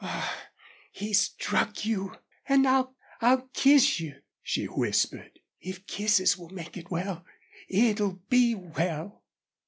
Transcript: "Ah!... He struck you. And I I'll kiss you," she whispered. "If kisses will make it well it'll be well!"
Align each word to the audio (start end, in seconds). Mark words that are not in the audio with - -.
"Ah!... 0.03 0.47
He 0.91 1.13
struck 1.13 1.85
you. 1.85 2.15
And 2.49 2.67
I 2.67 2.85
I'll 3.21 3.49
kiss 3.53 3.99
you," 3.99 4.15
she 4.41 4.65
whispered. 4.65 5.39
"If 5.59 5.85
kisses 5.85 6.39
will 6.39 6.49
make 6.49 6.75
it 6.75 6.89
well 6.89 7.23
it'll 7.69 8.19
be 8.27 8.55
well!" 8.55 9.23